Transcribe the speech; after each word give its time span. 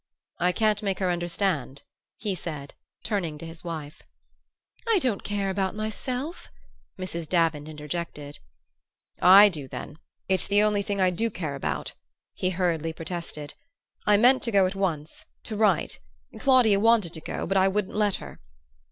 "I 0.39 0.51
can't 0.51 0.81
make 0.81 0.97
her 0.97 1.11
understand," 1.11 1.83
he 2.17 2.33
said, 2.33 2.73
turning 3.03 3.37
to 3.37 3.45
his 3.45 3.63
wife. 3.63 4.01
"I 4.87 4.97
don't 4.97 5.23
care 5.23 5.51
about 5.51 5.75
myself!" 5.75 6.49
Mrs. 6.97 7.29
Davant 7.29 7.67
interjected. 7.69 8.39
"I 9.21 9.47
do, 9.47 9.67
then; 9.67 9.99
it's 10.27 10.47
the 10.47 10.63
only 10.63 10.81
thing 10.81 10.99
I 10.99 11.11
do 11.11 11.29
care 11.29 11.53
about," 11.53 11.93
he 12.33 12.49
hurriedly 12.49 12.93
protested. 12.93 13.53
"I 14.07 14.17
meant 14.17 14.41
to 14.41 14.51
go 14.51 14.65
at 14.65 14.73
once 14.73 15.25
to 15.43 15.55
write 15.55 15.99
Claudia 16.39 16.79
wanted 16.79 17.13
to 17.13 17.21
go, 17.21 17.45
but 17.45 17.55
I 17.55 17.67
wouldn't 17.67 17.93
let 17.95 18.15
her." 18.15 18.39